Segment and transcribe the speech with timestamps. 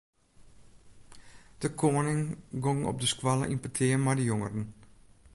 [1.57, 4.63] De koaning gong op de skoalle yn petear mei de jongeren.